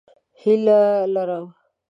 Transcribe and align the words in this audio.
هیله 0.41 0.81
لرم 1.13 1.45